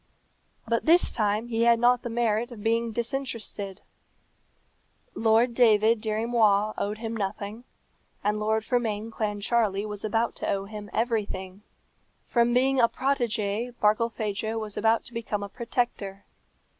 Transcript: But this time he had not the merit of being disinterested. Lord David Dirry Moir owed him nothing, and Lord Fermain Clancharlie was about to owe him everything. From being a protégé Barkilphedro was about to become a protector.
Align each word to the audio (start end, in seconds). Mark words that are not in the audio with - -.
But 0.67 0.87
this 0.87 1.11
time 1.11 1.49
he 1.49 1.61
had 1.61 1.79
not 1.79 2.01
the 2.01 2.09
merit 2.09 2.49
of 2.51 2.63
being 2.63 2.91
disinterested. 2.91 3.81
Lord 5.13 5.53
David 5.53 6.01
Dirry 6.01 6.25
Moir 6.25 6.73
owed 6.75 6.97
him 6.97 7.15
nothing, 7.15 7.65
and 8.23 8.39
Lord 8.39 8.63
Fermain 8.65 9.11
Clancharlie 9.11 9.85
was 9.85 10.03
about 10.03 10.35
to 10.37 10.47
owe 10.49 10.65
him 10.65 10.89
everything. 10.91 11.61
From 12.25 12.51
being 12.51 12.79
a 12.79 12.89
protégé 12.89 13.75
Barkilphedro 13.79 14.59
was 14.59 14.75
about 14.75 15.05
to 15.05 15.13
become 15.13 15.43
a 15.43 15.49
protector. 15.49 16.25